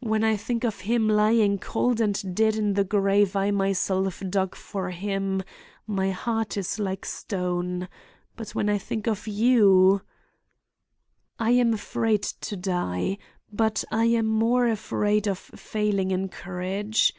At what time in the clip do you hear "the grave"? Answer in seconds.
2.74-3.34